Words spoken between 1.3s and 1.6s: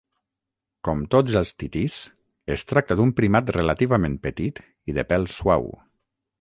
els